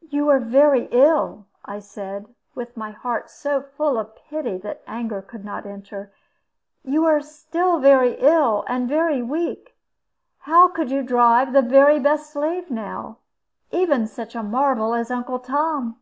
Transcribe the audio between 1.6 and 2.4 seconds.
I said,